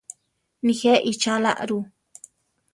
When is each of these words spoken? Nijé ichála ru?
Nijé 0.63 0.93
ichála 1.11 1.51
ru? 1.69 1.79